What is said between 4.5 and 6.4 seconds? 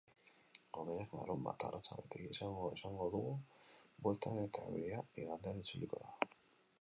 euria igandean itzuliko da.